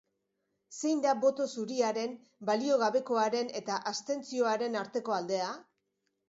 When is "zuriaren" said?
1.49-2.15